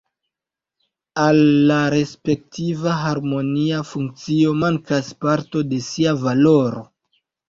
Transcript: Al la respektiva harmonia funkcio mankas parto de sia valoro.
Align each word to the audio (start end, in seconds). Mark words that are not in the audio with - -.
Al 1.23 1.41
la 1.71 1.75
respektiva 1.93 2.93
harmonia 2.99 3.81
funkcio 3.89 4.55
mankas 4.63 5.11
parto 5.27 5.63
de 5.75 5.83
sia 5.89 6.15
valoro. 6.25 6.83